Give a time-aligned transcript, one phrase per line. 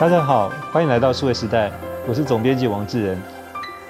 [0.00, 1.70] 大家好，欢迎来到数位时代，
[2.08, 3.18] 我是总编辑王志仁。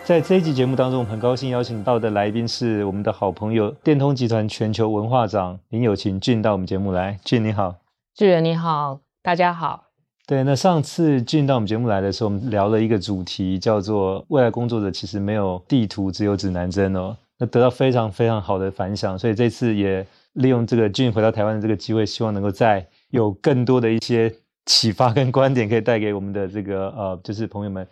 [0.05, 7.17] 在这一集节目当中，我们很高兴邀请到的来宾是我们的好朋友电通集团全球文化长林友琴俊到我们节目来。
[7.25, 7.76] 俊你好，
[8.12, 9.85] 志仁你好，大家好。
[10.27, 17.17] 对，那上次俊到我们节目来的时候，我们聊了一个主题，叫做未来工作者其实没有地图，只有指南针哦。
[17.39, 24.29] 那得到非常非常好的反响，所以这次也利用这个俊回到台湾的这个机会，希望能够再有更多的一些
[24.67, 27.87] 启发跟观点，可以带给我们的这个呃，就是朋友们。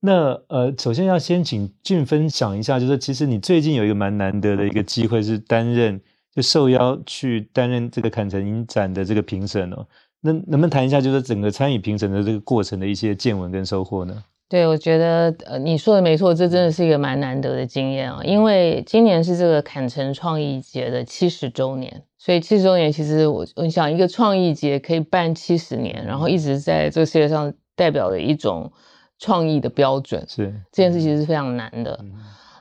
[0.00, 6.00] 那呃，首先要先请俊分享一下，就是其实你最近有一个蛮难得的一个机会，是担任
[6.34, 9.86] 就受邀去担任这个坎城影展的这个评审哦。
[10.20, 14.24] 那能不能谈一下，就是整个参与评审的这个过程的一些见闻跟收获呢？
[14.48, 18.20] 对，我觉得呃，你说的没错，这真的是一个蛮难得的经验啊。
[18.24, 28.70] 因为今年是这个坎城创意节的七十周年，所以七十周年其实我我想一个创意节可以办七十年，然后一直在这个世界上代表的一种
[29.18, 31.98] 创意的标准，是这件事其实是非常难的。
[32.00, 32.12] 嗯、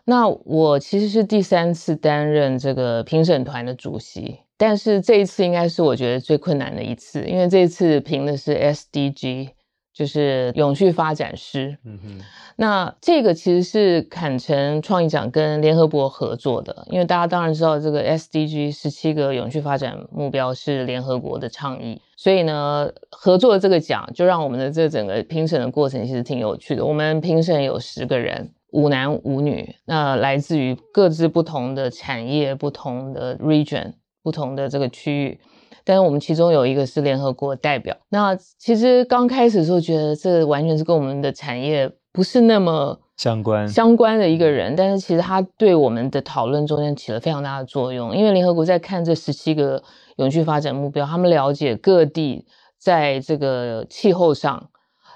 [0.06, 9.50] 那我其实是第三次担任这个评审团的主席，但是这一次应该是我觉得最困难的一次，因为这一次评的是 SDG。
[9.94, 12.20] 就是永续发展师，嗯哼，
[12.56, 26.86] 那这个其实是坎城创意奖跟联合国合作的，因为大家当然知道这个 SDG 十七个永续发展目标是联合国的倡议，所以呢，合作的这个奖就让我们的这整个评审的过程其实挺有趣的。
[26.86, 33.92] 我们评审有十个人，五男五女，那来自于各自不同的产业、不同的 region、
[34.24, 35.40] 不同的这个区域。
[35.84, 49.82] 但是我们其中有一个是联合国代表，那其实刚开始的时候觉得这完全是跟我们的产业不是那么相关相关的一个人，但是其实他对我们的讨论中间起了非常大的作用，因为联合国在看这十七个
[50.18, 52.46] 永续发展目标，他们了解各地
[52.78, 54.70] 在这个气候上、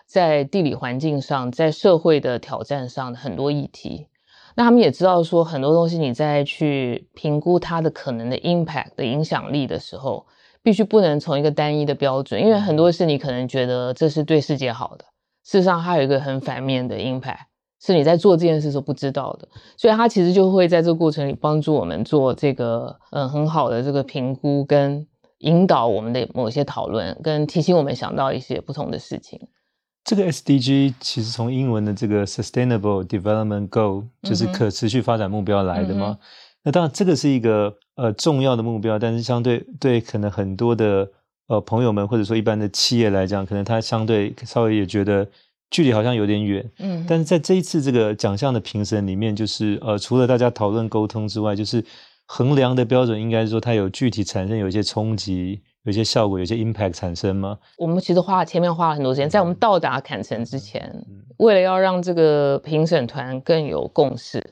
[0.05, 4.07] 在地理环境上、在社会的挑战上的很多议题，
[4.55, 10.25] 那他们也知道说很多东西你在去评估它的可能的 impact 的影响力的时候。
[10.65, 15.05] 必须不能从一个单一的标准，因为很多事你可能觉得这是对世界好的，
[15.43, 17.41] 事实上它有一个很反面的 impact，
[17.79, 25.05] 是你在做这件事时候不知道的，所以它其实就会在这个过程里帮助我们做这个嗯很好的这个评估跟
[25.37, 29.39] 引导我们的某些讨论，跟提醒我们想到一些不同的事情。
[30.03, 36.17] 这个 SDG 其实从英文的这个 Sustainable Development Goal 就是可持续发展目标来的吗？
[36.19, 36.25] 嗯
[36.65, 41.07] 那当然，这个是一个呃重要的目标，但是相对对可能很多的
[41.47, 45.27] 呃朋友们或者说一般的企业来讲，可能他相对稍微也觉得
[45.69, 46.67] 距离好像有点远。
[46.79, 51.85] 嗯，但是在这一次这个奖项的评审里面，就是呃除了大家讨论沟通之外，就是
[52.25, 57.59] 衡量的标准应该是说它有具体产生有一些冲击、有一些效果、有一些 impact 产生吗？
[57.77, 60.91] 我们其实花前面花了很多时间，在我们到达坎城之前，
[61.37, 64.43] 为了要让这个评审团更有共识。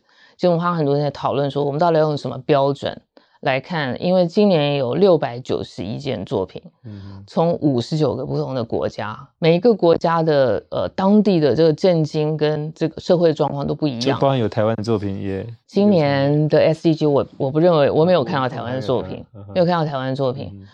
[0.44, 3.02] 就我们花很多人在讨论说，我们到底要用什么标准
[3.40, 3.96] 来看？
[4.04, 14.02] 因为今年有六百九十一件作品，嗯，从五十九个不同的国家，每一个国家的呃当地的这个震惊跟这个社会状况都不一样。
[14.02, 15.48] 就当然有台湾的作品也。
[15.66, 19.24] 今年的 SDG 我我不认为我没有看到台湾的作品，
[19.56, 20.68] 没有看到台湾的作品，嗯，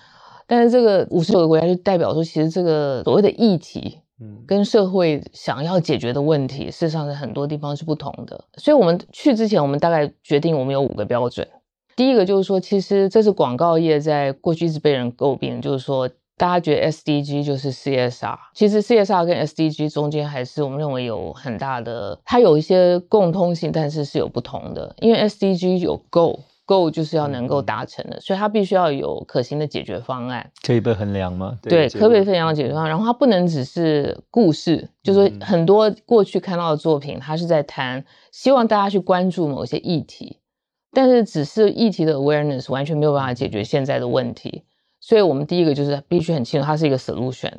[0.48, 4.00] 但是这个五十九个国家就代表说，其实这个所谓的议题。
[4.46, 8.46] 跟社会想要解决的问题，事实上是很多地方是不同的。
[8.58, 11.48] 所以我们去之前，我们大概决定我们有五个标准。
[11.96, 24.96] 第一个就是说，其实这是广告业在过去一直被人诟病，就是说大家觉得 SDG 就是 CSR，其实 CSR 跟 SDG 中间还是我们认为有很大的，它有一些共通性，但是是有不同的。
[25.00, 26.40] 因为 SDG 有 Goal。
[26.70, 31.58] Goal 就是要能够达成的，嗯，所以它必须要有可行的解决方案，可以被衡量吗？
[31.64, 32.90] 对，对可以被衡量解决方案。
[32.90, 40.38] 然后它不能只是故事，就是说很多过去看到的作品，它是在谈希望大家去关注某些议题，
[40.94, 44.64] 但是只是议题的 awareness 完全没有办法解决现在的问题。
[45.00, 47.54] 所以我们第一个就是必须很清楚，它是一个 solution。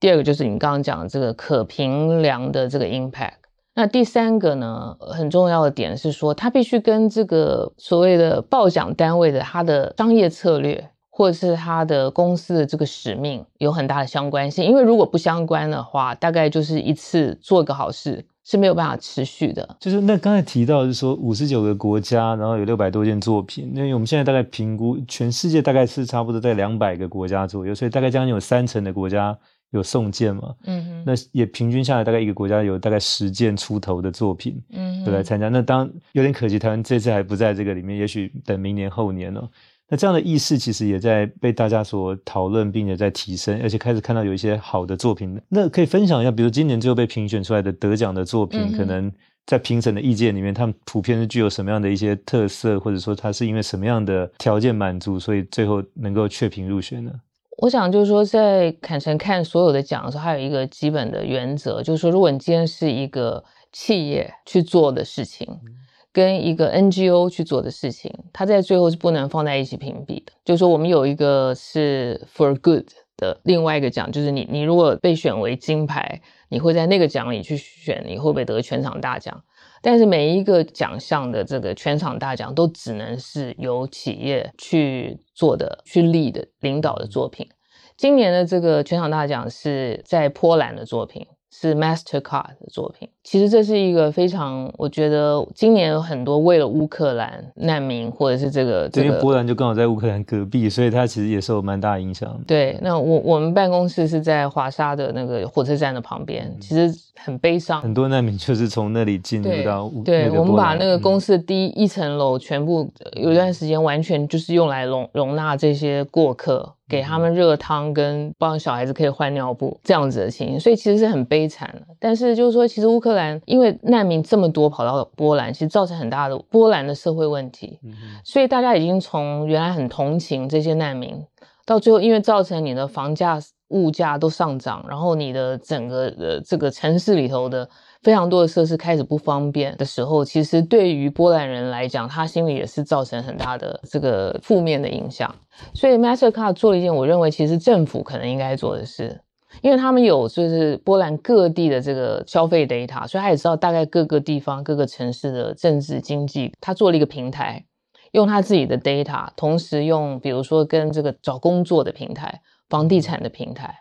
[0.00, 3.45] 第二个就是你刚刚讲的这个可评量的这个 impact。
[3.78, 14.64] 那第三个呢，很重要的点是说，它必须跟这个所谓的报奖单位的它的商业策略，或者是它的公司的这个使命有很大的相关性。
[14.64, 19.76] 因为如果不相关的话，大概就是一次做个好事是没有办法持续的。
[19.78, 23.70] 就是那刚才提到是说五十九个国家，然后有六百多件作品。
[23.74, 29.36] 那我们现在大概评估全世界大概是差不多在两百个国家左右，所以大概将近有三成的国家。
[29.70, 30.54] 有送件嘛？
[30.64, 35.48] 嗯哼，那也平均下来，大概一个国家有大概十件出头的作品，嗯，都来参加。
[35.48, 39.48] 那当有点可惜，台湾这次还不在这个里面，也许等明年后年哦。
[39.88, 45.40] 那这样的意识其实也在被大家所讨论，并且在提升，而且开始看到有一些好的作品。
[45.48, 49.12] 那可以分享一下，比如今年最后被评选出来的得奖的作品，嗯、可能
[49.46, 57.12] 在评审的意见里面，他们普遍是具有什么样的一些特色，或者说它是因为什么样的条件满足，所以最后能够确评入选呢？
[57.58, 63.42] 我想就是说，在坎城看所有的奖的时候，还有一个基本的原则，就是说，如果你今天是一个
[63.72, 65.46] 企业去做的事情。
[65.64, 65.72] 嗯
[66.12, 70.32] 跟一个 NGO 去做的事情，它在最后是不能放在一起评比的。
[70.46, 72.86] 就是说，我们有一个是 For Good
[73.18, 79.44] 的另外一个奖，就是你你如果被选为金牌，你会在那个奖里去选，你会不会得全场大奖？
[79.82, 87.48] 但是每一个奖项的这个全场大奖都只能是由企业去做的、去立的、领导的作品。
[87.96, 91.26] 今年的这个全场大奖是在波兰的作品。
[91.58, 93.08] 是 Mastercard 的作品。
[93.24, 102.38] 其实这是一个非常，我觉得今年有很多为了乌克兰难民，或者是这个，这个、因为波兰就刚好在乌克兰隔壁，所以它其实也受蛮大影响。
[102.46, 107.80] 对，那我我们办公室是在华沙的那个火车站的旁边，嗯、其实很悲伤。
[107.80, 110.02] 很多难民就是从那里进入到乌。
[110.04, 116.75] 对，对我们把那个公司的第一一层楼全部有一段时间完全就是用来容容纳这些过客。
[116.88, 121.82] 给他们热汤，跟帮小孩子可以换尿布这样子的情形，所以其实是很悲惨的。
[121.98, 127.78] 但是就是说，其实乌克兰因为难民这么多跑到波兰，其实造成很大的波兰的社会问题。
[128.24, 131.20] 所以大家已经从原来很同情这些难民，
[131.64, 137.68] 到最后因为造成你的房价、物价都上涨，然后你的整个的这个城市里头的。
[138.06, 145.34] 非常多的设施开始不方便的时候，其实对于波兰人来讲，他心里也是造成很大的这个负面的影响。
[145.74, 149.20] 所以 Mastercard 做了一件我认为其实政府可能应该做的事，
[149.60, 156.52] 因为他们有就是波兰各地的这个消费 data，所以他也知道大概各个地方各个城市的政治经济。
[156.60, 157.64] 他做了一个平台，
[158.12, 163.80] 用他自己的 data，同时用比如说跟这个找工作的平台、房地产的平台。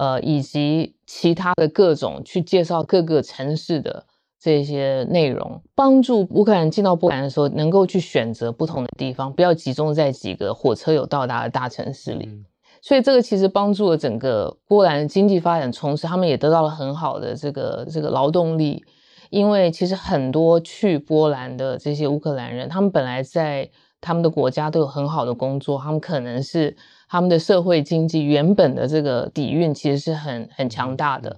[0.00, 4.06] 呃，以及其他的各种去介绍各个城市的
[4.40, 12.24] 这些内容，帮助乌克兰进到波兰的时候，能够去选择不同的地方，不要集中在几个火车有到达的大城市里。
[12.30, 12.46] 嗯、
[12.80, 18.82] 所以这个其实帮助了整个波兰的经济发展，同时他们也得到了很好的这个这个劳动力，
[19.28, 23.68] 因为其实很多去波兰的这些乌克兰人，他们本来在
[24.00, 26.74] 他们的国家都有很好的工作，他们可能是。
[27.10, 31.36] 他们的社会经济原本的这个底蕴其实是很很强大的，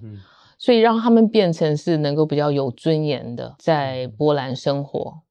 [0.59, 5.23] 所以让他们变成是能够比较有尊严的在波兰生活。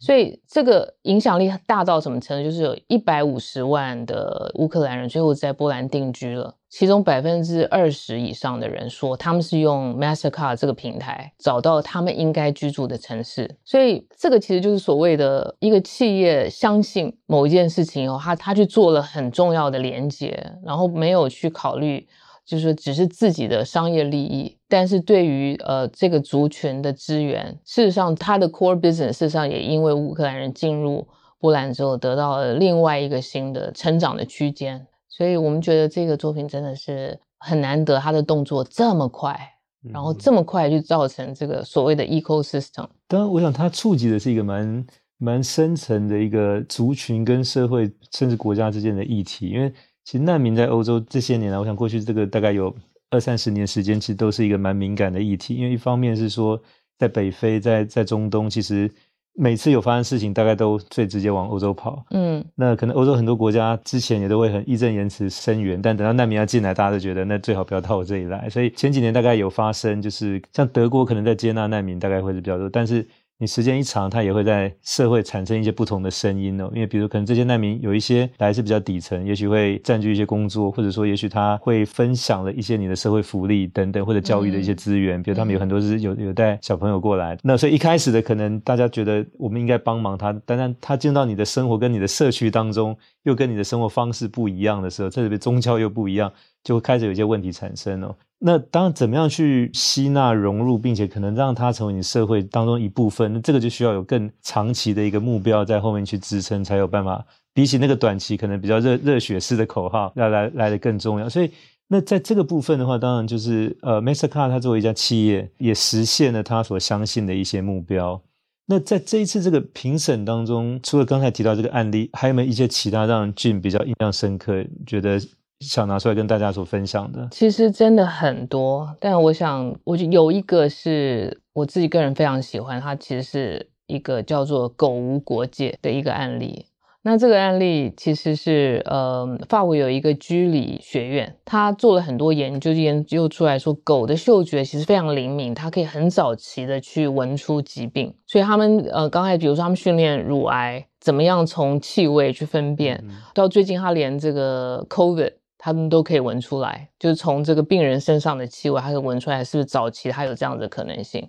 [0.00, 2.48] 所以这个影响力大到什么程度？
[2.48, 13.56] 就是有一百五十万的乌克兰人最后在波兰定居了，其中百分之二十以上的人说他们是用 Mastercard 这个平台找到他们应该居住的城市。
[13.64, 22.06] 所以这个其实就是所谓的一个企业相信某一件事情以后，他他去做了很重要的连接，然后没有去考虑。
[22.44, 31.06] 就是，只是自己的商业利益，但是对于呃这个族群的资源，事实上他的 core business 事实上也因为乌克兰人进入
[31.40, 39.38] 波兰之后，得到了另外一个新的成长的区间，所以我们觉得这个作品真的是很难得，他的动作这么快，
[39.82, 42.86] 然后这么快就造成这个所谓的 ecosystem。
[43.06, 44.86] 当然，我想他触及的是一个蛮
[45.16, 49.72] 蛮深层的一个族群跟社会甚至国家之间的议题，因为。
[50.04, 52.74] 其实难民在欧洲这些年来，我想过去这个大概有
[53.10, 55.54] 二三十年时间，其实都是一个蛮敏感的议题。
[55.54, 56.60] 因为一方面是说，
[56.98, 58.90] 在北非、在在中东，其实
[59.34, 62.04] 每次有发生事情，大概都最直接往欧洲跑。
[62.10, 68.48] 嗯，那可能欧洲很多国家之前也都会很义正言辞声援，但等到难民要进来，大家都觉得那最好不要到我这里来。
[68.50, 73.06] 所以前几年大概有发生，就是像德国可能在接纳难民，大概会是比较多，但是。
[73.40, 76.68] 你时间一长，他也会在社会产生一些不同的声音哦。
[76.74, 85.20] 因为比如可能这些难民有一些来自比较底层，也许会占据一些工作，或者说也许他会分享了一些你的社会福利等等，或者教育的一些资源。
[85.20, 92.96] 嗯、比如他们有很多是有有带小朋友过来，那所以一开始的可能大家觉得我们应该帮忙他，但是他进到你的生活跟你的社区当中，
[93.28, 96.32] 又跟你的生活方式不一样的时候，这里边宗教又不一样，
[96.64, 98.16] 就会开始有一些问题产生哦。
[98.40, 107.24] 那当，怎么样去吸纳、融入，并且可能让它成为你社会当中一部分，那这个就需要有更长期的一个目标在后面去支撑，才有办法。
[107.52, 111.28] 比起那个短期可能比较热热血式的口号，要来来得更重要。
[111.28, 111.50] 所以，
[111.88, 118.20] 那在这个部分的话，当然就是呃 m a s t e r c a r 它作为一家企业，也实现了他所相信的一些目标。
[118.68, 125.20] 那在这一次这个评审当中，除了刚才提到这个案例，还有没有一些其他让俊比较印象深刻，觉得？
[125.60, 128.96] 想拿出来跟大家所分享的，其实真的很多。
[129.00, 136.66] 但我想，我就有一个是我自己个人非常喜欢，它其实是一个叫做“狗无国界”的一个案例。
[137.08, 148.12] 那这个案例其实是，呃，法国有一个居里学院，他做了很多研究，研究出来说，狗的嗅觉其实非常灵敏，它可以很早期的去闻出疾病。
[148.26, 161.26] 所以他们，呃，刚才比如说他们训练乳癌怎么样从气味去分辨，嗯、到最近他连这个 COVID 他们都可以闻出来，就是从这个病人身上的气味，他可以闻出来是不是早期他有这样的可能性。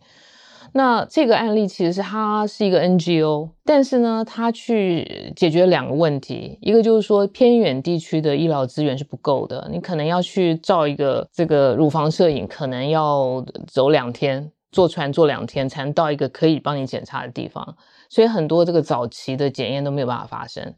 [0.74, 17.76] 那这个案例其实是它是一个 NGO，但是呢，它去解决两个问题，一个就是说偏远地区的医疗资源是不够的，你可能要去照一个这个乳房摄影，可能要走两天，坐船坐两天才能到一个可以帮你检查的地方，
[18.10, 20.76] 所以很多这个早期的检验都没有办法发生。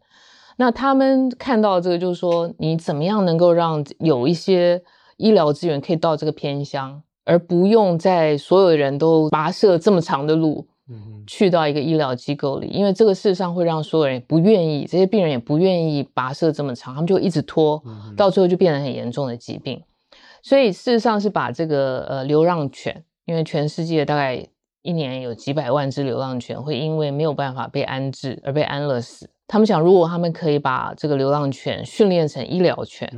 [0.57, 4.81] 那他们看到这个就是说，你怎么样能够让有一些
[5.17, 7.01] 医疗资源可以到这个偏乡？
[7.31, 10.67] 而不用在所有人都跋涉这么长的路，
[11.25, 17.81] 去到一个医疗机构里，因为这个事实上会让所有人不愿意，这些病人也不愿意跋涉这么长，他们就一直拖，
[18.17, 19.81] 到最后就变成很严重的疾病。
[20.41, 24.45] 所以事实上是把这个呃流浪犬，因为全世界大概
[24.81, 29.29] 一年有几百万只流浪犬会因为没有办法被安置而被安乐死。
[29.47, 33.09] 他们想，如果他们可以把这个流浪犬训练成医疗犬，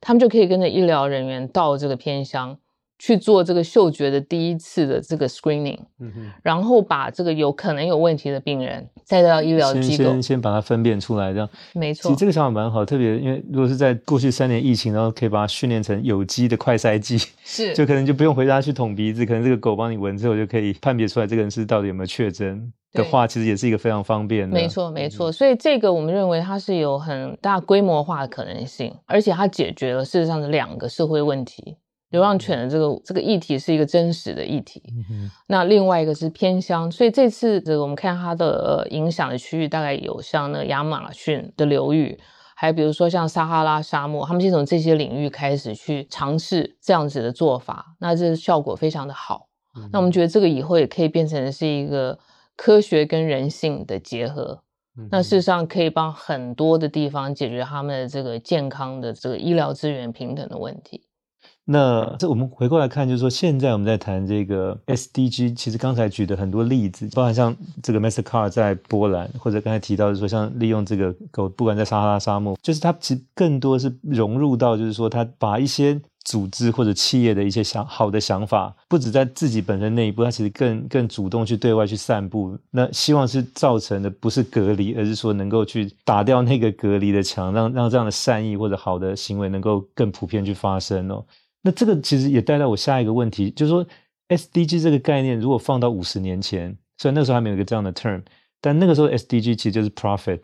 [0.00, 2.56] 他们就可以跟着医疗人员到这个偏乡。
[2.98, 12.02] 去做这个嗅觉的第一次的这个 screening，嗯哼，然后把这个有可能有问题的病人再到医疗机构，先先先把它分辨出来，这样没错。
[12.02, 24.54] 其实这个想法蛮好，特别因为如果是在过去三年疫情，然后可以把它训练成有机的快筛剂， 是，就可能就不用回家去捅鼻子，可能这个狗帮你闻之后就可以判别出来这个人是到底有没有确诊的话，其实也是一个非常方便的。
[24.54, 25.30] 没错，没错。
[25.30, 31.76] 所以这个我们认为它是有很大规模化的可能性，而且它解决了事实上的两个社会问题。
[32.10, 34.82] 流浪犬的这个这个议题是一个真实的议题，
[35.46, 42.18] 那另外一个是偏乡，所以这次这个我们看它的影响的区域大概有像那亚马逊的流域，
[42.56, 49.48] 还有比如说像撒哈拉沙漠，他们先从这些领域开始去尝试这样子的做法，那这效果非常的好。
[49.76, 52.18] 嗯、那我们觉得这个以后也可以变成是一个
[52.56, 54.62] 科学跟人性的结合，
[54.96, 61.02] 嗯、那事实上可以帮很多的地方解决他们的这个健康的这个医疗资源平等的问题。
[61.70, 82.54] 那这我们回过来看，就是说现在我们在谈这个 SDG，其实刚才举的很多例子，包含像这个 Mastercard 在波兰，或者刚才提到的说，像利用这个狗，不管在撒哈拉沙漠，就是它其实更多是融入到，就是说它把一些组织或者企业的一些想好的想法，不止在自己本身内部，它其实更更主动去对外去散布。
[82.70, 91.24] 那希望是造成的不是隔离，而是说能够去打掉那个隔离的墙，让让这样的善意或者好的行为能够更普遍去发生哦。
[91.62, 93.86] 那这个其实也带到我下一个问题，就是说
[94.28, 98.22] SDG 这个概念，如果放到五十年前，虽然那时候还没有一个这样的 term，
[98.60, 100.40] 但那个时候 SDG 其实就是 profit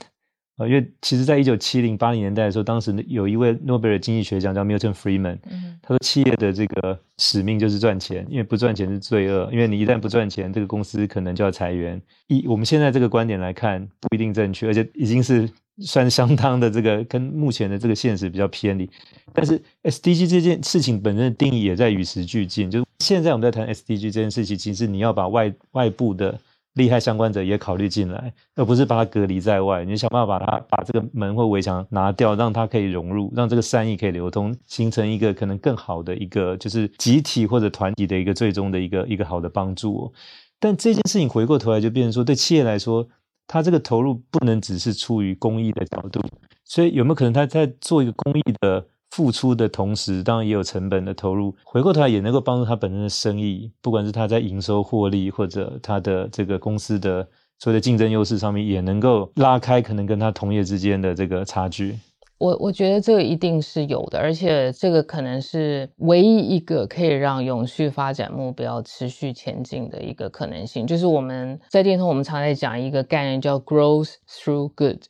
[0.56, 5.38] 啊，因为其实在一九七零八零年代的时候，当时有一位诺贝尔经济学奖叫 Milton Friedman，
[5.82, 12.00] 他说企业的这个使命就是赚钱，因为不赚钱是罪恶，因为你一旦不赚钱，这个公司可能就要裁员。
[12.28, 15.48] 以我们现在这个观点来看，不一定正确，而且已经是。
[15.80, 18.88] 算相当的这个跟目前的这个现实比较偏离，
[19.32, 22.70] 但是 SDG 这件事情本身的定义也在与时俱进。
[22.70, 26.38] 就是现在我们在谈 SDG 这件事情，其实你要把外外部的
[26.74, 29.84] 利害相关者也考虑进来，而不是把它隔离在外。
[29.84, 40.12] 你想办法把它把这个门或围墙拿掉，让它可以融入，让这个善意可以流通，形成一个可能更好的一个就是集体或者团体的一个最终的一个一个好的帮助。
[40.60, 43.08] 但这件事情回过头来就变成说，对企业来说。
[43.46, 46.18] 他这个投入不能只是出于公益的角度，
[46.64, 57.24] 所以有没有可能他在做一个公益的付出的同时，当然也有成本的投入，回过头来也能够帮助他本身的生意，不管是他在营收获利，或者他的这个公司的
[57.60, 61.96] 所谓的竞争优势上面，也能够拉开可能跟他同业之间的这个差距。
[62.38, 70.84] 我我觉得这个一定是有的，而且这个可能是唯一一个可以让永续发展目标持续前进的一个可能性。
[70.84, 75.00] 就是我们在电通，我们常在讲一个概念叫 “growth through good”，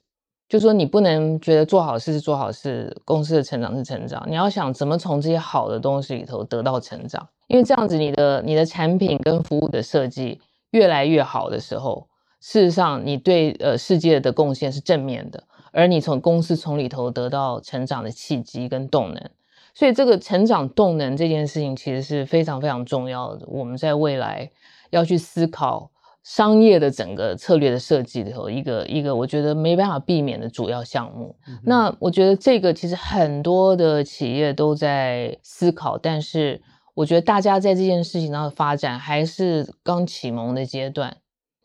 [0.55, 12.07] 就是说你不能觉得做好事是做好事，公司的成长是成长，你要想怎么从这些好的东西里头得到成长，因为这样子你的你的产品跟服务的设计越来越好的时候，
[12.41, 15.43] 事实上你对呃世界的贡献是正面的。
[15.73, 19.31] 而你从公司从里头得到成长的契机跟动能，
[19.75, 23.45] 所以这个成长动能这件事情其实是非常非常重要的。
[23.49, 24.49] 我们在未来
[24.91, 25.91] 要去思考
[26.25, 31.37] 商业的整个策略的设计里头，一个一个我觉得没办法避免的主要项目。
[31.47, 36.61] 嗯、那我觉得这个其实很多的企业都在思考，但是
[36.95, 41.15] 我觉得大家在这件事情上的发展还是刚启蒙的阶段。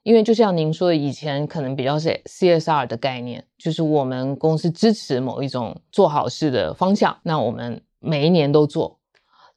[0.03, 8.98] 因为就像您说的，以前可能比较是 CSR 的概念，就是我们公司支持某一种做好事的方向，那我们每一年都做。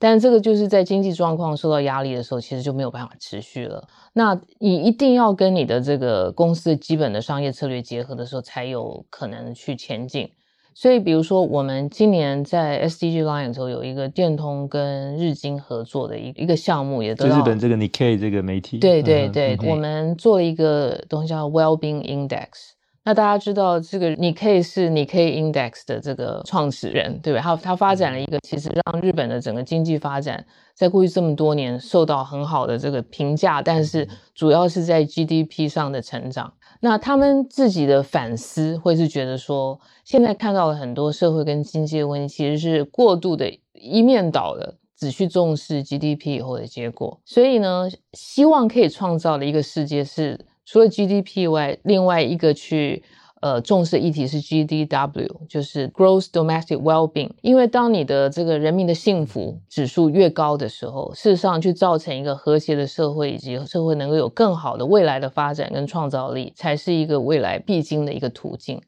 [0.02, 3.87] 但这个就是在经济状况受到压力的时候，其实就没有办法持续了。
[4.12, 10.28] 那你一定要跟你的这个公司基本的商业策略结合的时候，才有可能去前进。
[10.75, 18.78] 所以，比如说我们今年在 SDG Line 的时候有一个电通跟日经合作的一一个项目，也得到日本这个 Nikkei 这个媒体。
[18.78, 22.73] 对对对，嗯、我们做了一个东西叫 Wellbeing Index。
[23.04, 27.40] 那大家知道这个 Nikkei 是 Nikkei Index 的这个创始人，对吧？
[27.40, 36.52] 他他发展了一个，其实让日本的整个经济发展在过去这么多年受到很好的这个评价，但是主要是在 GDP 上的成长。
[36.78, 47.21] 那他们自己的反思会是觉得说，现在看到了很多社会跟经济的问题，其实是过度的一面倒的，只去重视 GDP 以后的结果。
[47.25, 50.38] 所以呢，希望可以创造的一个世界是。
[50.64, 53.02] 除了 GDP 外，另外一个去
[53.40, 57.31] 呃重视议题是 GDW，就是 Gross Domestic Wellbeing。
[57.42, 68.81] 因为当你的这个人民的幸福指数越高的时候，事实上去造成一个和谐的社会，以及社会能够有更好的未来的发展跟创造力，才是一个未来必经的一个途径。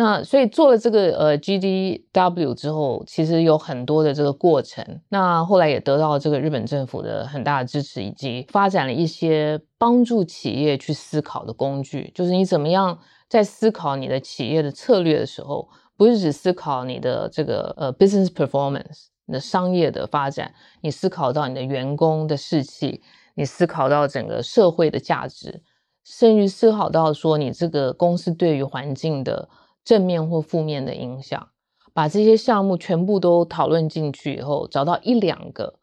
[0.00, 4.82] 那所以做了这个呃 GDW 之后，其实有很多的这个过程。
[5.10, 12.10] 那后来也得到这个日本政府的很大的支持，以及发展了一些帮助企业去思考的工具。
[12.14, 23.02] 就是你怎么样在思考你的企业的策略的时候，不是只思考你的这个呃 business performance，你的商业的发展，你思考到你的员工的士气，
[23.34, 25.60] 你思考到整个社会的价值，
[26.02, 29.46] 甚至思考到说你这个公司对于环境的。
[29.84, 31.48] 正面或负面的影响，
[31.92, 35.74] 把这些项目全部都讨论进去以后，找到一两个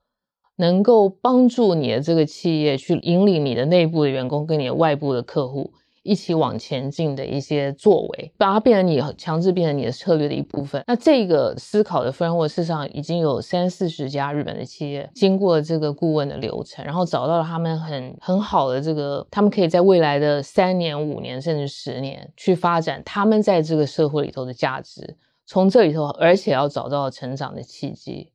[0.55, 5.73] 能够帮助你的这个企业去引领你的内部的员工跟你的外部的客户。
[6.07, 10.81] 一起往前进的一些作为，把它变成你强制变成你的策略的一部分。
[10.87, 28.31] 那这个思考的 framework，事实上已经有三四十家日本的企业经过这个顾问的流程，然后找到了他们很很好的这个，他们可以在未来的三年、五年甚至十年去发展他们在这个社会里头的价值，从这里头，而且要找到成长的契机。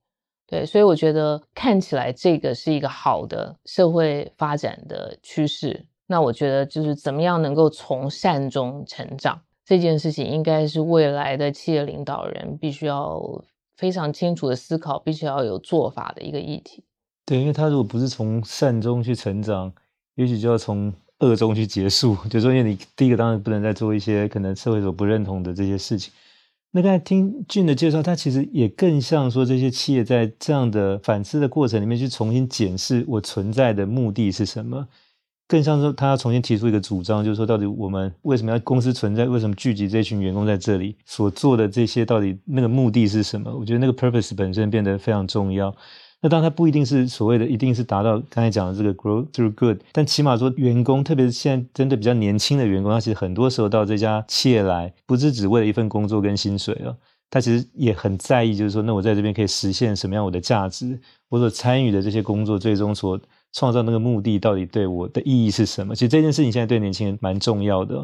[0.47, 5.87] 对，所以我觉得看起来这个是一个好的社会发展的趋势。
[6.13, 13.43] 那我觉得就是怎么样能够从善中成长这件事情，应该是未来的企业领导人必须要
[13.79, 16.85] 非常清楚的思考，必须要有做法的一个议题。
[17.25, 19.73] 对，因为他如果不是从善中去成长，
[20.17, 22.15] 也许就要从恶中去结束。
[22.29, 26.13] 就说，因为你第一个当然不能再做一些可能社会所不认同的这些事情。
[26.73, 34.87] 那刚才听俊的介绍，他其实也更像说这些企业在这样的反思的过程里面去重新检视我存在的目的是什么。
[35.53, 39.27] 更像说，他要重新提出一个主张，就是说，到底我们为什么要公司存在？
[39.27, 43.55] 为什么聚集这群员工在这里所做的这些，到底那个目的是什么？
[43.55, 45.71] 我觉得那个 purpose 本身变得非常重要。
[46.23, 56.97] 那当然，它不一定是所谓的，一定是达到刚才讲的这个 grow through good，但起码说，员工，特别是现在针对比较年轻的员工，他其实很多时候到这家企业来，不是只为了一份工作跟薪水了，
[57.29, 63.21] 他其实也很在意，就是说，那我在这边可以实现什么样我的价值，我所参与的这些工作，最终所。
[63.53, 65.95] 创造那个目的到底对我的意义是什么？
[65.95, 67.95] 其实这件事情现在对年轻人蛮重要的，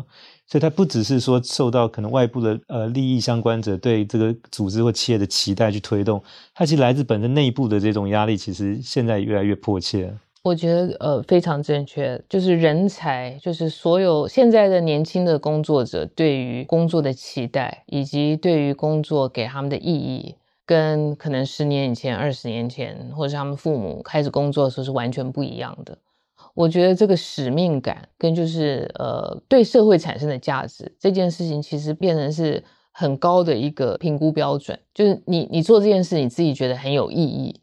[0.47, 6.23] 所以它不只是说受到可能外部的呃利益相关者对这个组织或企业的期待去推动，
[6.55, 10.13] 它其实来自本身内部的这种压力，其实现在越来越迫切。
[10.45, 20.35] 我觉得呃非常正确，就是人才，就是所有现在的年轻的工作者对于工作的期待，以及对于工作给他们的意义。
[20.69, 25.97] 跟可能十年以前、二十年前，或者是他们父母开始工作的时候是完全不一样的。
[26.53, 34.79] 我觉得这个使命感跟就是呃对社会产生的价值这件事情，其实变成是很高的一个评估标准。
[34.93, 37.59] 就是你你做这件事，你自己觉得很有意义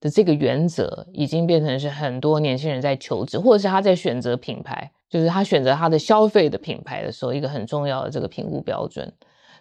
[0.00, 9.12] 的这个原则，已经变成是很多年轻人在求职，或者是他在选择品牌，就是他选择他的消费的品牌的时候，一个很重要的这个评估标准。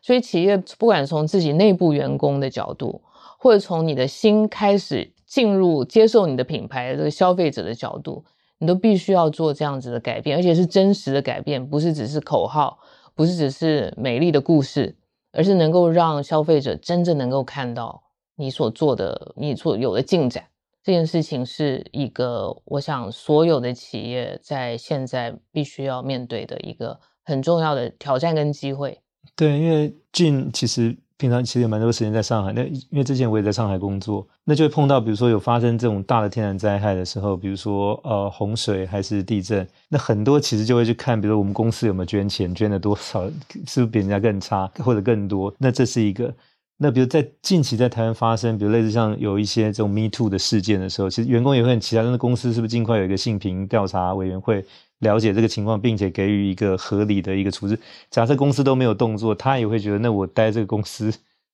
[0.05, 3.01] 所以，企业不管从自己内部员工的角度，
[3.39, 8.23] 或者从你的心开始进入接受你的品牌这个消费者的角度，
[8.59, 12.77] 你都必须要做这样子的改变，而且是真实的改变，不是只是口号，
[13.15, 14.95] 不是只是美丽的故事，
[15.31, 18.03] 而是能够让消费者真正能够看到
[18.35, 20.43] 你所做的、你所有的进展。
[20.83, 29.01] 这件事情是一个，我想所有的企业在现在必须要面对的一个很重要的挑战跟机会。
[29.35, 43.25] 对，因为近其实平常其实有蛮多时间在上海，那因为之前我也在上海工作，那就会碰到，比如说有发生这种大的天然灾害的时候，比如说呃洪水还是地震，那很多其实就会去看，比如说我们公司有没有捐钱，捐了多少，
[43.65, 45.53] 是不是比人家更差或者更多？
[45.57, 46.33] 那这是一个。
[46.77, 54.65] 那比如在近期在台湾发生，比如类似像有一些这种 Me Too 的事件的时候，其实员工也会很期待，那公司是不是尽快有一个性平调查委员会
[54.99, 57.79] 了解这个情况，并且给予一个合理的一个处置。
[58.09, 61.13] 假设公司都没有动作，他也会觉得，那我待这个公司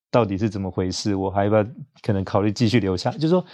[0.10, 1.16] 到底是怎么回事？
[1.16, 1.66] 我还要不要
[2.02, 3.12] 可能考虑继续留下？
[3.12, 3.46] 就是说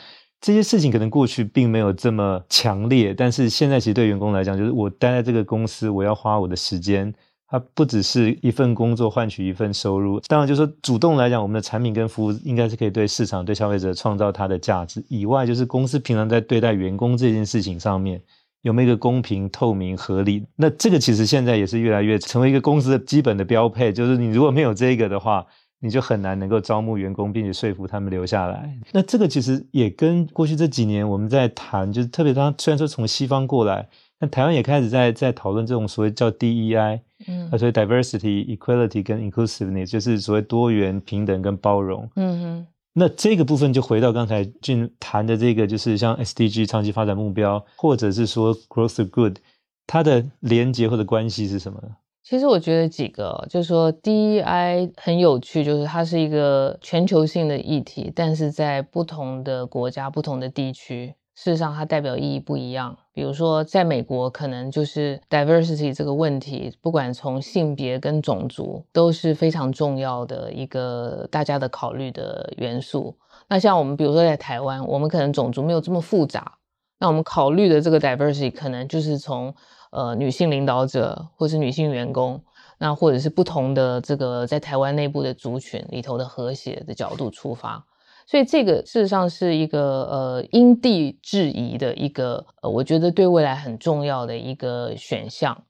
[0.42, 7.14] 这些事情可能过去并没有这么强烈，但是现在其实对员工来讲，就是我待在这个公司，我要花我的时间。
[7.50, 15.02] 它不只是一份工作换取一份收入，当然就是说主动来讲，我们的产品跟服务应该是可以对市场、对消费者创造它的价值。
[15.08, 18.22] 以外，就是公司平常在对待员工这件事情上面
[18.68, 20.46] 有没有一个公平、透明、合理？
[20.58, 23.94] 那这个其实现在也是越来越成为一个公司的基本的标配。
[23.94, 25.46] 就是你如果没有这个的话，
[25.80, 28.78] 你就很难能够招募员工，并且说服他们留下来。
[28.92, 33.88] 那这个其实也跟过去这几年我们在谈，就是特别当虽然说从西方过来。
[34.20, 42.10] 那台湾也开始在在讨论这种所谓叫 DEI，嗯，所谓 diversity、equality 跟 inclusiveness，就是所谓多元、平等跟包容。
[42.16, 42.68] 嗯哼。
[43.00, 49.38] 那这个部分就回到刚才俊谈的这个，就是像 SDG 长期发展目标，或者是说 growth good，
[49.86, 51.90] 它的连接或者关系是什么呢？
[52.24, 61.14] 其实我觉得几个，就是说 DEI 很有趣，就是它是一个全球性的议题，但是在不同的国家、不同的地区。
[61.38, 62.98] 事实上，它代表意义不一样。
[63.14, 73.16] 比如说，在美国，可能就是 diversity 这个问题，不管从性别跟种族，都是非常重要的一个大家的考虑的元素。
[73.50, 76.58] 那像我们，比如说在台湾，我们可能种族没有这么复杂，
[76.98, 79.54] 那我们考虑的这个 diversity 可能就是从
[79.92, 82.44] 呃女性领导者，或是女性员工，
[82.80, 87.86] 那或者是不同的这个在台湾内部的族群里头的和谐的角度出发。
[88.28, 95.64] 所以这个事实上是一个呃因地制宜的一个呃，我觉得对未来很重要的一个选项。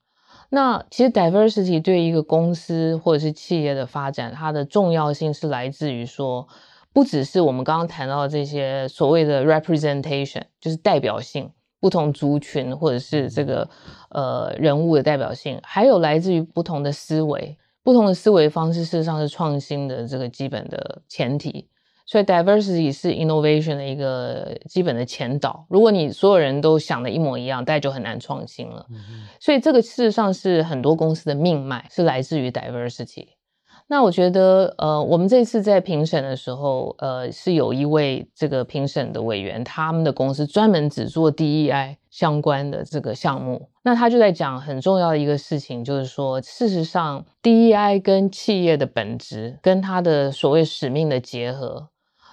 [0.50, 6.48] 那其实 diversity 对一个公司或者是企业的发展，它的重要性是来自于说，
[6.92, 13.68] 不只是我们刚刚谈到的这些所谓的 representation，就是代表性，不同族群或者是这个
[14.08, 21.68] 呃人物的代表性，还有来自于不同的思维，不同的思维方式事实上是创新的这个基本的前提。
[22.10, 25.66] 所以，diversity 是 innovation 的一个基本的前导。
[25.68, 28.86] 如果你所有人都想的一模一样，大家就很难创新了。
[28.90, 28.96] 嗯、
[29.38, 33.26] 所以，这个事实上是很多公司的命脉，是来自于 diversity。
[33.90, 43.68] 那我觉得，呃，我们这次在评审的时候，呃，是有一位这个评审的委员，他们的公司专门只做 DEI 相关的这个项目。
[43.82, 51.88] 那他就在讲很重要的一个事情，就是说，事实上，DEI 跟企业的本质跟他的所谓使命的结合。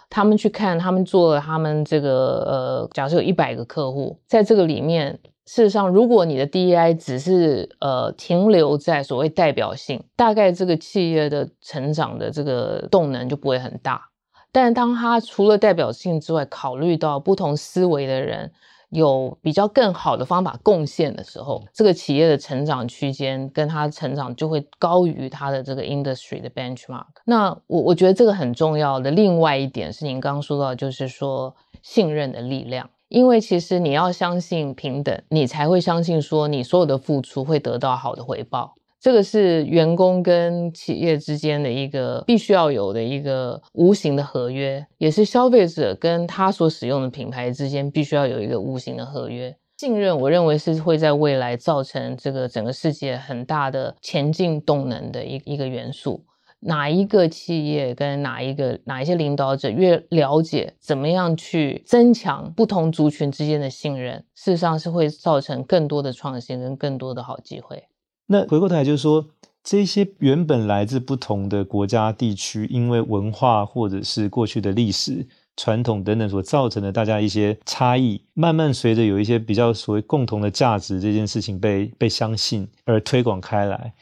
[0.09, 14.09] 他们去看，他们做了他们这个呃，假设有一百个客户，在这个里面，事实上，如果你的 DEI 只是呃停留在所谓代表性，大概这个企业的成长的这个动能就不会很大。
[14.51, 18.51] 但当他除了代表性之外，考虑到不同思维的人。
[18.95, 27.05] 有比较更好的方法贡献的时候，这个企业的成长区间跟它成长就会高于它的这个 industry 的 benchmark。
[27.25, 38.75] 那我我觉得这个很重要的另外一点是您刚刚说到，就是说信任的力量，因为其实你要相信平等，你才会相信说你所有的付出会得到好的回报。
[38.99, 49.55] 这个是员工跟企业之间的一个必须要有的一个无形的合约，也是消费者跟他所使用的品牌之间必须要有一个无形的合约。
[49.77, 56.25] 信任，我认为是会在未来造成这个整个世界很大的前进动能的一一个元素。
[56.61, 67.83] 哪一个企业跟哪一个哪一些领导者越了解怎么样去增强不同族群之间的信任，事实上是会造成更多的创新跟更多的好机会。
[68.27, 69.25] 那回过头来就是说，
[69.63, 83.93] 这些原本来自不同的国家地区，因为文化或者是过去的历史传统等等所造成的大家一些差异，慢慢随着有一些比较所谓共同的价值这件事情被被相信而推广开来。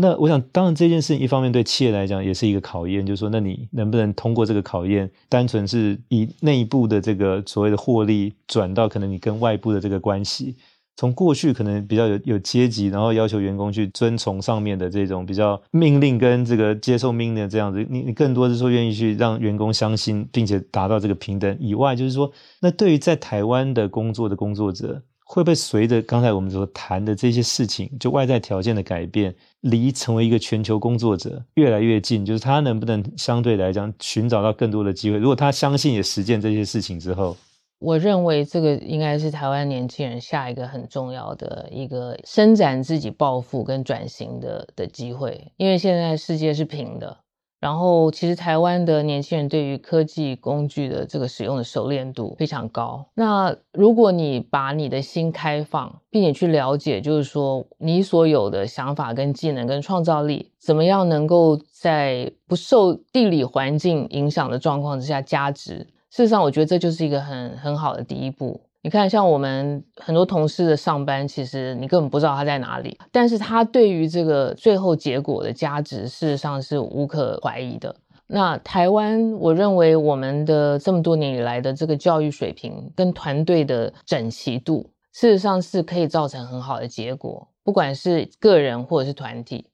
[0.00, 10.54] 那我想，当然这件事情一方面对企业来讲也是一个考验，就是说，那你能不能通过这个考验，单纯是以内部的这个所谓的获利转到可能你跟外部的这个关系。
[10.98, 22.28] 从过去可能比较有有阶级，然后要求员工去遵从上面的这种比较命令跟这个接受命令这样子，你你更多是说愿意去让员工相信，并且达到这个平等以外，就是说，
[22.60, 32.24] 那对于在台湾的工作的工作者，会不会随着刚才我们所谈的这些事情，就外在条件的改变，离成为一个全球工作者越来越近？
[32.24, 35.18] 就是他能不能相对来讲寻找到更多的机会？
[35.18, 37.36] 如果他相信也实践这些事情之后，
[37.78, 47.18] 我认为这个应该是台湾年轻人下一个很重要的一个伸展自己抱负跟转型的的机会，因为现在世界是平的。
[47.60, 53.04] 然后，其实台湾的年轻人对于科技工具的这个使用的熟练度非常高。
[53.14, 65.88] 那如果你把你的心开放，并且去了解，就是说你所有的想法跟技能跟创造力，怎么样能够在不受地理环境影响的状况之下加值？
[66.10, 68.60] 事实上，我觉得这就是一个很很好的第一步。
[68.80, 77.94] 你看，像我们很多同事的上班，其实你根本不知道他在哪里，但是他对于这个最后结果的价值，事实上是无可怀疑的。
[78.28, 89.66] 那台湾，我认为我们的这么多年以来的这个教育水平跟团队的整齐度，事实上是可以造成很好的结果，不管是个人或者是团体。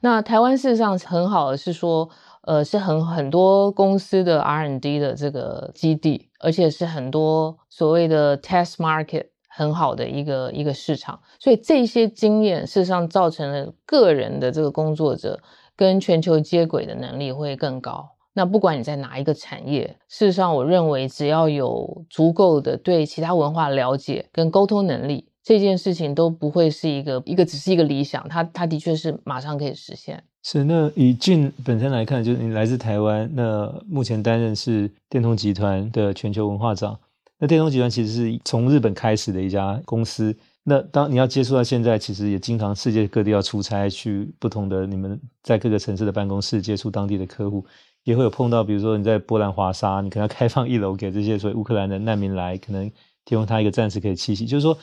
[0.00, 2.08] 那台湾事实上很好的是说。
[2.46, 15.40] 呃，是很很多公司的 R&D 的这个基地，而且是很多所谓的 test market 很好的一个一个市场，所以这些经验事实上造成了个人的这个工作者
[15.74, 18.10] 跟全球接轨的能力会更高。
[18.34, 30.24] 那不管你在哪一个产业，事实上我认为只要有足够的对其他文化了解跟沟通能力，这件事情都不会是一个一个只是一个理想，它它的确是马上可以实现。
[30.46, 36.96] 是，那以俊本身来看，就是你来自台湾，那目前担任是电通集团的全球文化长。
[37.38, 40.36] 那电通集团其实是从日本开始的一家公司。
[40.62, 47.64] 那当你要接触到现在，其实也经常世界各地要出差，去不同的你们在各个城市的办公室接触当地的客户，
[48.02, 52.90] 也会有碰到，比如说你在波兰华沙，你可能要开放一楼给这些所谓乌克兰的难民来，可能
[53.24, 54.44] 提供他一个暂时可以栖息。
[54.44, 54.76] 就是说，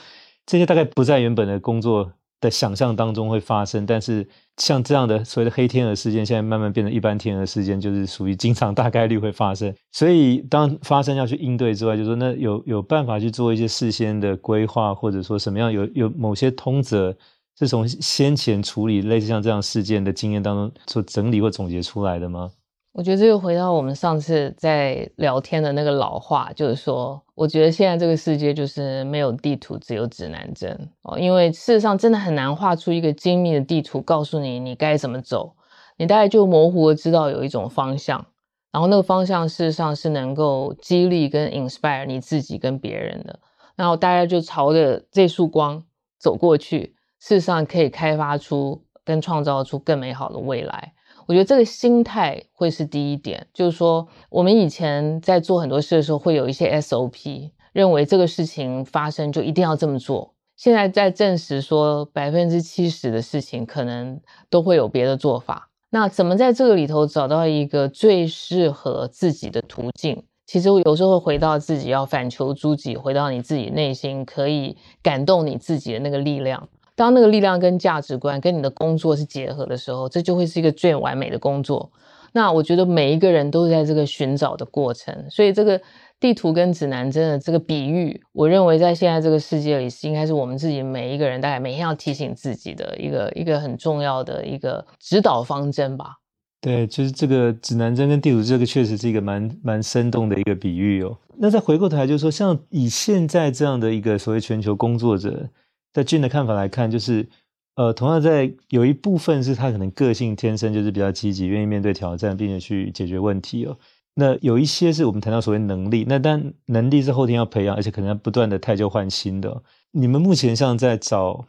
[0.48, 4.28] 这些大概不在原本的工作的想象当中会发生，但是
[4.58, 9.74] 像这样的所谓的黑天鹅事件，现在慢慢变成一般天鹅事件，就是属于经常大概率会发生。
[9.92, 17.16] 所以当发生要去应对之外，就是说那有有办法去做一些事先的规划，或者说什么样有有某些通则
[17.60, 22.52] 是从先前处理类似像这样事件的经验当中所整理或总结出来的吗？
[22.94, 31.18] 我觉得这又回到我们上次在聊天的那个老话，就是说，我觉得现在这个世界就是没有地图，只有指南针哦。
[31.18, 35.54] 因为事实上真的很难画出一个精密的地图，告诉你你该怎么走。
[35.96, 38.26] 你大概就模糊的知道有一种方向，
[38.72, 43.40] 然后那个方向事实上是能够激励跟 inspire 你自己跟别人的。
[43.78, 45.82] 然后大家就朝着这束光
[46.20, 50.92] 走过去，事实上可以开发出跟创造出更美好的未来。
[51.28, 60.34] 我觉得这个心态会是第一点，就是说，我们以前在做很多事的时候，会有一些 SOP，认为这个事情发生就一定要这么做。
[60.58, 65.70] 现在在证实说，百分之七十的事情可能都会有别的做法。
[65.90, 70.24] 那怎么在这个里头找到一个最适合自己的途径？
[70.46, 76.68] 其实我有时候会回到自己，要反求诸己，回到你自己内心，可以感动你自己的那个力量。
[77.02, 81.92] 当那个力量跟价值观跟你的工作是结合的时候，这就会是一个最完美的工作。
[82.32, 85.82] 那我觉得每一个人都是在这个寻找的过程，所以这个
[86.20, 96.18] 地图跟指南针的这个比喻，我认为在现在这个世界里是应该是我们自己每一个人大概每天要提醒自己的一个一个很重要的一个指导方针吧。
[96.62, 101.18] 对，就是这个指南针跟地图，这个确实是一个蛮蛮生动的一个比喻哦。
[101.40, 105.50] 那再回过头来，就是说，像以现在这样的一个所谓全球工作者。
[105.94, 107.28] 在俊的看法来看，就是，
[107.76, 113.78] 呃，同样在有一部分是他可能个性天生就是比较积极，愿意面对挑战，并且去解决问题哦。
[114.14, 119.64] 那有一些是我们谈到所谓能力，那但能力是后天要培养，而且可能要不断的汰旧换新的。
[119.92, 121.46] 你们目前像在找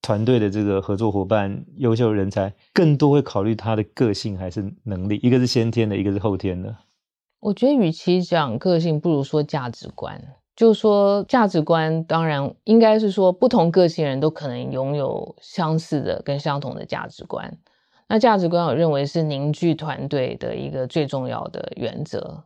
[0.00, 5.20] 团队的这个合作伙伴、优秀人才，更多会考虑他的个性还是能力？
[5.22, 6.74] 一个是先天的，一个是后天的。
[7.40, 10.20] 我觉得与其讲个性，不如说价值观。
[10.56, 17.58] 就是说，价值观当然应该是说，不同个性人都可能拥有相似的跟相同的价值观。
[18.08, 22.42] 那价值观，我认为是凝聚团队的一个最重要的原则。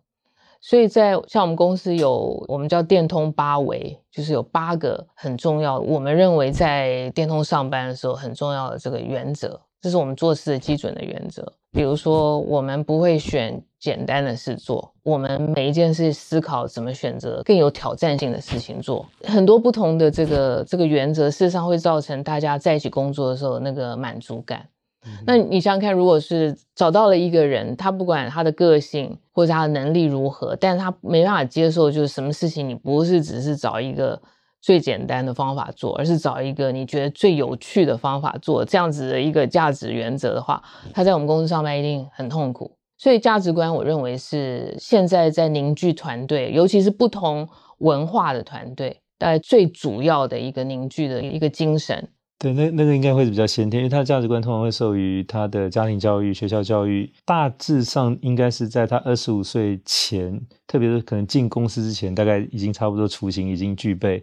[0.61, 9.59] 所以在像我们公司有我们叫电通八维，就是有八个很重要，我们认为在电通上班的时候很重要的这个原则。
[9.81, 11.51] 这是我们做事的基准的原则。
[11.73, 19.07] 比如说，我们不会选简单的事做，我们每一件事思考怎么选择更有挑战性的事情做。
[19.25, 24.66] 很多不同的这个这个原则，事实上会造成大家在一起工作的时候那个满足感。
[25.07, 34.21] 嗯、那你想想看，如果是找到了一个人，他不管他的个性或者他的能力如何，但是他没办法接受，就是什么事情你不是只是找一个
[34.61, 40.62] 最简单的方法做，而是找一个你觉得最有趣的方法做，这样子的一个价值原则的话，
[40.93, 42.71] 他在我们公司上班一定很痛苦。
[43.01, 52.07] 所以价值观，我认为是现在在凝聚团队，尤其是不同文化的团队，大概最主要的一个凝聚的一个精神。
[52.39, 64.23] 对，那那个应该会比较先天，因为他的价值观通常会受于他的家庭教育、学校教育，大致上应该是在他二十五岁前，特别是可能进公司之前，大概已经差不多雏形已经具备，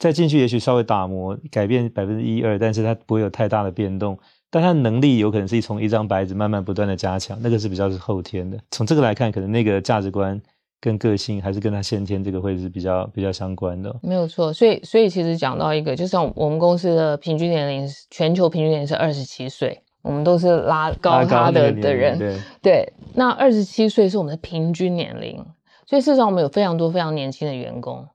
[0.00, 4.18] 再进去也许稍微打磨改变百分之一二，但是他不会有太大的变动，
[4.50, 8.58] 但他的能力有可能是从一张白纸慢慢不断的加强，那个是比较是后天的。
[8.70, 10.40] 从这个来看，可能那个价值观。
[10.78, 14.52] 跟个性还是跟他先天这个会是比较比较相关的，没有错。
[14.52, 22.18] 所以所以其实讲到一个，就像我们公司的平均年龄，全球平均年龄是二十七岁，我们都是拉高他的的人。
[22.18, 25.44] 对对，那二十七岁是我们的平均年龄，
[25.86, 28.06] 所以事实上我们有非常多非常年轻的员工。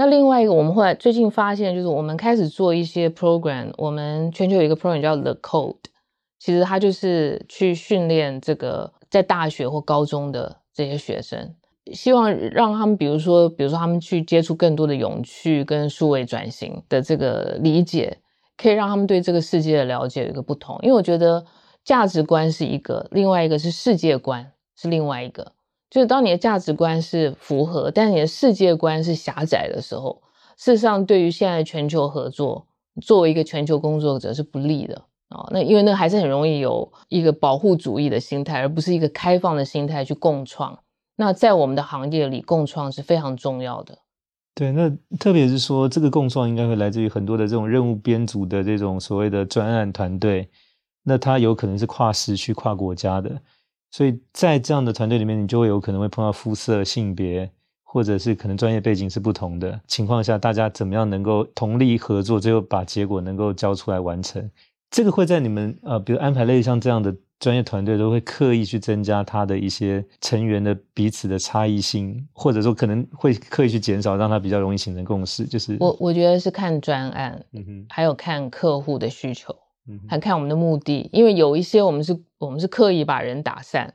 [0.00, 5.74] 那另外一个，我们后来最近发现，就是我们开始做一些 program，我们全球有一个 program 叫 The Code，
[6.38, 11.52] 其实它就是去训练这个在大学或高中的这些学生。
[11.92, 18.18] 希望让他们，比如说，比如说他们去接触更多的永续跟数位转型的这个理解，
[18.56, 20.78] 可以让他们对这个世界的了解有一个不同。
[20.82, 21.44] 因为我觉得
[21.82, 25.54] 价值观是一个，另外一个是世界观是另外一个。
[25.90, 30.20] 就是当你的价值观是符合，但你的世界观是狭窄的时候，
[30.56, 32.66] 事实上对于现在全球合作，
[33.00, 35.48] 作为一个全球工作者是不利的啊。
[35.50, 40.78] 那因为那还是很容易有一个保护主义的心态，而不是一个开放的心态去共创。
[41.16, 43.98] 那在我们的行业里，共创是非常重要的。
[44.54, 50.48] 对，那特别是说，这个共创应该会来自于很多的这种任务编组的这种所谓的专案团队。
[51.04, 53.40] 那它有可能是跨时区、跨国家的，
[53.90, 57.50] 所以在这样的团队里面，你就会有可能会碰到肤色、性别，
[57.82, 64.50] 或者是可能专业背景是不同的情况下，大家怎么样能够同力合作，最后把结果能够交出来完成？
[64.90, 67.14] 这个会在你们呃，比如安排类像这样的。
[67.40, 75.44] 专业团队都会刻意去增加他的一些成员的彼此的差异性，或者说可能会刻意去减少，让他比较容易形成共识。
[75.44, 79.54] 就是我我觉得是看专案，嗯哼，还有看客户的需求，
[80.08, 81.08] 还看我们的目的。
[81.12, 83.94] 因为有一些我们是我们是刻意把人打散，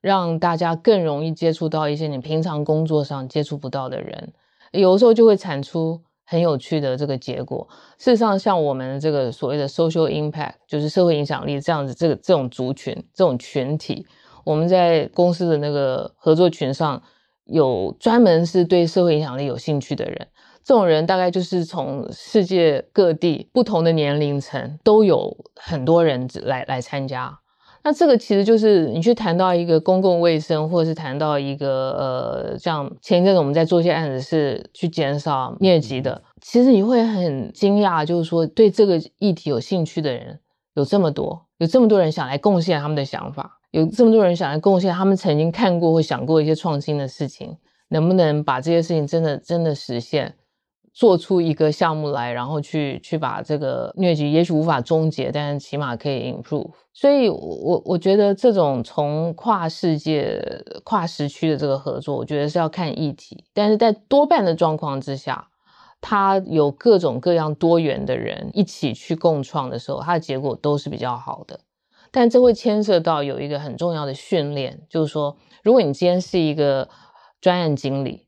[0.00, 4.32] 让大家更容易接触到一些你平常工作上接触不到的人，
[4.72, 6.02] 有的时候就会产出。
[6.28, 7.68] 很有趣的这个结果，
[7.98, 14.04] 事实上，像我们这个所谓的 social impact，就是社会影响力这样子，这个这种族群、这种群体，
[14.42, 17.00] 我们在公司的那个合作群上
[17.44, 20.26] 有专门是对社会影响力有兴趣的人，
[20.66, 27.38] 这种人大概就是从世界各地不同的年龄层都有很多人来来参加。
[27.84, 40.40] 那这个其实就是你去谈到一个公共卫生，或者是谈到一个呃，像前一阵子我们在做一些案子是去减少疟疾的，其实你会很惊讶，就是说对这个议题有兴趣的人
[40.74, 47.56] 有这么多，有这么多人想来贡献他们的想法，有这么多人想来贡献他们曾经看过或想过一些创新的事情，
[47.90, 50.34] 能不能把这些事情真的真的实现？
[50.96, 56.70] 做出一个项目来，然后去去把这个疟疾也许无法终结，但是起码可以 improve。
[56.94, 60.42] 所以我，我我觉得这种从跨世界、
[60.84, 63.44] 跨时区的这个合作，我觉得是要看议题。
[63.52, 65.48] 但是在多半的状况之下，
[66.00, 71.60] 它有各种各样多元的人一起去共创的时候，它的结果都是比较好的。
[72.10, 76.88] 但这会牵涉到有一个很重要的训练，就是说，如果你今天是一个
[77.38, 78.25] 专案经理。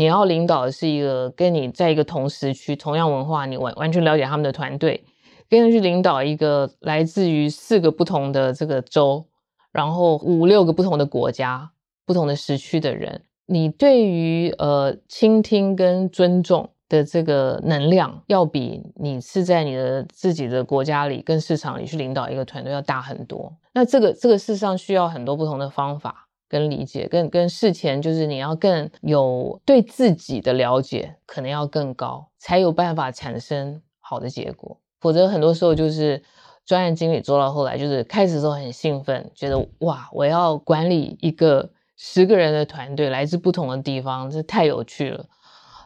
[0.00, 5.04] 你要领导的是一个跟你在一个同时区、同样文化，你完完全了解他们的团队，
[5.46, 9.26] 跟着去领导一个来自于四个不同的这个州，
[9.70, 11.70] 然后五六个不同的国家、
[12.06, 23.54] 不同的时区的人，你对于呃倾听跟尊重的这个能量，要比你是在你的自己的国家里跟市场里去领导一个团队要大很多。
[23.74, 26.28] 那这个这个事实上需要很多不同的方法。
[26.50, 34.76] 跟理解，跟跟事前就是你要更有对自己的了解，可能要更高，才有办法产生好的结果。
[34.98, 36.20] 否则很多时候就是
[36.66, 45.24] 专案经理做到后来，就是开始时候很兴奋，觉得哇，我要管理一个十个人的团队，来自不同的地方，这太有趣了。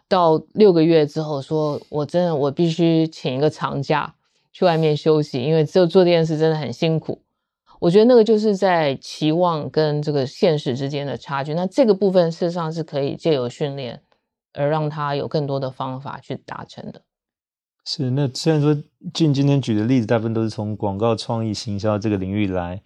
[0.09, 4.15] 到六个月之后，说我真的我必须请一个长假
[4.51, 7.21] 去外面休息，因为只有做这件事真的很辛苦。
[7.85, 11.53] 我觉得那个就是在期望跟这个现实之间的差距。
[11.53, 14.01] 那这个部分事实上是可以借由训练
[14.55, 17.03] 而让他有更多的方法去达成的。
[17.85, 18.75] 是，那虽然说
[19.13, 22.81] 俊今天举的例子大部分都是从广告创意行销这个领域来，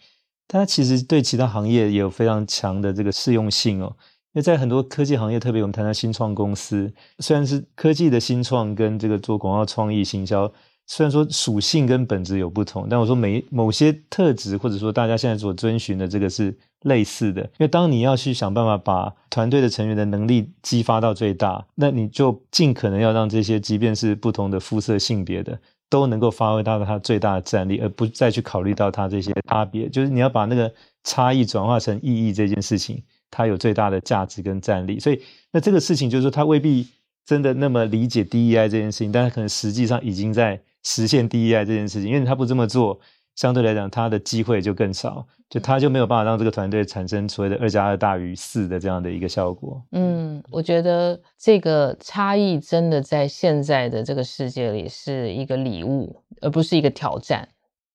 [0.48, 3.94] 但它其实对其他行业也有非常强的这个适用性哦。
[4.32, 10.52] 因为在很多科技行业，特别我们谈到新创公司，虽然是科技的新创跟这个做广告创意行销，
[10.88, 17.42] 虽然说属性跟本质有不同，但我说每某些特质或者说大家现在所遵循的这个是类似的。
[17.42, 25.56] 因为当你要去想办法把团队的成员的能力激发到最大，那你就尽可能要让这些即便是不同的肤色性别的
[25.88, 29.88] 都能够发挥到它最大的战力，而不再去考虑到它这些差别。
[29.88, 30.72] 就是你要把那个
[31.04, 33.02] 差异转化成意义这件事情。
[33.30, 35.20] 它有最大的价值跟战力，所以
[35.52, 36.88] 那这个事情就是说，他未必
[37.26, 40.58] 真的那么理解 DEI 这件事情，但他可能实际上已经在
[40.88, 42.98] 实现 DEI 这件事情，因为他不这么做，
[43.34, 49.82] 相对来讲他的机会就更少，就他就没有办法让这个团队产生所谓的二加二大于四的这样的一个效果。
[49.92, 57.46] 嗯，我觉得这个差异真的在现在的这个世界里是一个礼物，而不是一个挑战。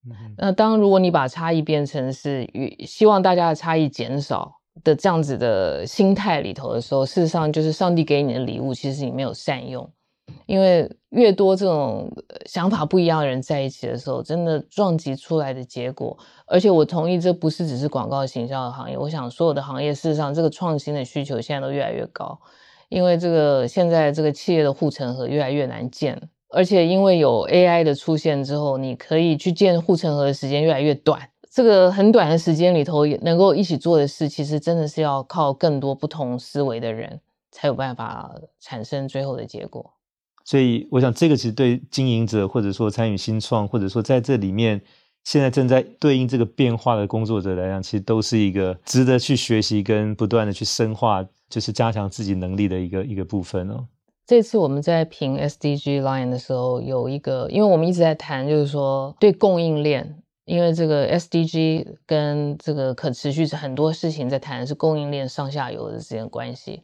[0.06, 4.60] 嗯，那当如果你把差异变成是与希望大家的差异减少。
[4.84, 9.88] 的这样子的心态里头的时候，事实上就是上帝给你的礼物，其实你没有善用。
[10.46, 12.12] 因为越多这种
[12.46, 16.18] 想法不一样的人在一起的时候，真的撞击出来的结果。
[16.46, 22.40] 而且我同意，这不是只是广告行销的行业，我想所有的行业，事实上这个创新的需求现在都越来越高。
[22.90, 31.30] 因为这个现在这个企业的护城河越来越难建，而且因为有 AI 的出现之后，你可以去建护城河的时间越来越短。
[31.50, 37.20] 这个很短的时间里头，能够一起做的事，其实真的是要靠更多不同思维的人，
[37.52, 39.93] 才有办法产生最后的结果。
[40.44, 44.82] 所以，我想这个其实对经营者，或者说参与新创，或者说在这里面
[45.24, 53.86] 现在正在对应这个变化的工作者来讲，其实都是一个值得去学习跟不断的去深化，就是加强自己能力的一个一个部分哦。
[54.26, 60.20] 这次我们在评 SDG line 的时候，有一个，因为我们一直在谈，就是说对供应链。
[60.46, 66.82] 因为这个 SDG 跟这个可持续很多事情在谈的是供应链上下游的之间关系。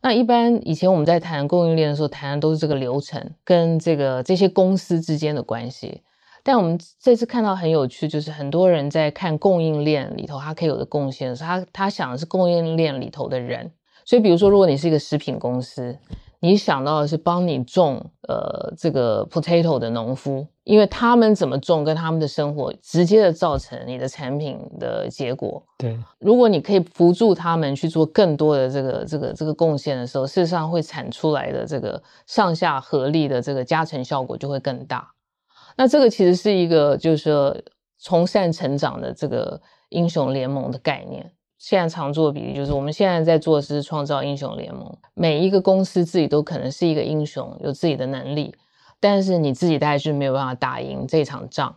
[0.00, 6.02] 那一般以前我们在谈供应链的时候，谈的都是这个流程跟这个这些公司之间的关系。
[6.42, 13.70] 但我们这次看到很有趣，就是很多人在看供应链里头，他可以有的贡献是他他想的是供应链里头的人。
[14.04, 15.96] 所以比如说，如果你是一个食品公司。
[16.40, 25.62] 你想到的是帮你种呃这个 potato 的农夫，因为他们怎么种跟他们的生活直接的造成你的产品的结果。
[25.78, 35.10] 对，如果你可以辅助他们去做更多的这个这个这个贡献的时候，事实上会产出来的这个上下合力的这个加成效果就会更大。
[35.78, 37.56] 那这个其实是一个就是说
[37.98, 39.58] 从善成长的这个
[39.88, 41.32] 英雄联盟的概念。
[41.56, 44.94] 现在常做的比喻就是，我们现在在做的是创造英雄联盟。
[45.14, 48.54] 每一个公司自己都可能是一个英雄，有自己的能力，
[49.00, 51.76] 但是你自己大概是没有办法打赢这场仗。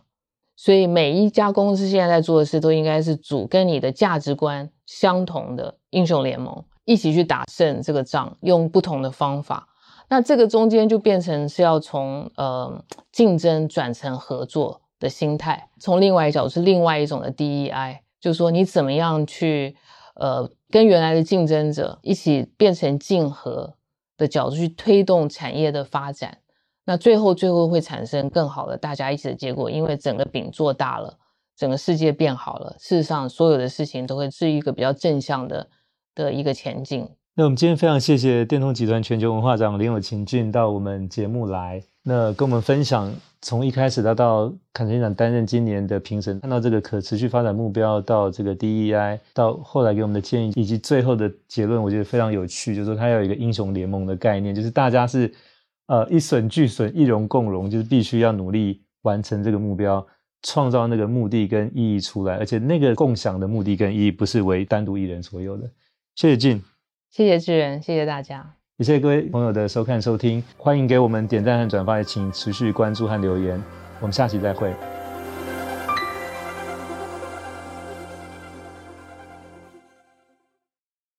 [0.56, 9.66] 所以每一家公司现在在做的事，都应该是组跟你的价值观相同的英雄联盟，一起去打胜这个仗，用不同的方法。
[10.08, 17.98] 那这个中间就变成是要从呃竞争转成合作的心态，从另外一角度是另外一种的 DEI。
[18.20, 19.74] 就是说，你怎么样去，
[20.14, 23.74] 呃，跟原来的竞争者一起变成竞合
[24.16, 26.38] 的角度去推动产业的发展，
[26.84, 31.16] 那最后最后会产生更好的大家一起的结果，因为整个饼做大了，
[31.56, 32.74] 整个世界变好了。
[32.78, 35.68] 事实上，所有的事情都会是一个比较正向的
[36.14, 37.08] 的一个前进。
[37.34, 43.12] 那我们今天非常谢谢电通集团全球文化长林有勤俊到我们节目来，那跟我们分享。
[43.44, 52.72] 从一开始他到坎城影展担任今年的评审，看到这个可持续发展目标，到这个 DEI，到后来给我们的建议，以及最后的结论，我觉得非常有趣。
[52.72, 55.34] 就是说，他有一个英雄联盟的概念，就是大家是
[55.92, 60.04] 呃一损俱损，一荣共荣，就是必须要努力完成这个目标，
[60.40, 65.70] 创造那个目的跟意义出来，而且那个共享的目的跟意义不是为单独一人所有的。
[66.14, 66.62] 谢谢静，
[67.10, 68.54] 谢谢智仁，谢谢大家。
[68.78, 73.62] 也谢谢各位朋友的收看收听，欢迎给我们点赞和转发，也请持续关注和留言，
[74.00, 75.01] 我们下期再会。